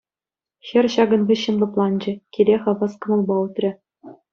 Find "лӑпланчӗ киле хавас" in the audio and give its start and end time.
1.67-2.93